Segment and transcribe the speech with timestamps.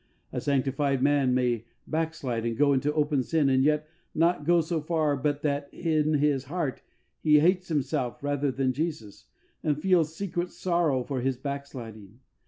[0.33, 4.81] A sanctified man may backslide and go into open sin and yet not go so
[4.81, 6.81] far but that in his heart
[7.19, 9.27] he hates himself rather than Jesus,
[9.61, 12.17] and feels secret sorrow for his backsliding.